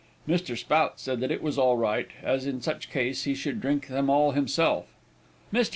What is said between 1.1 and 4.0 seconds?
it was all right, as in such case he should drink